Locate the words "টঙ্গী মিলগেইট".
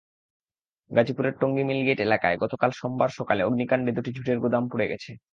1.41-1.99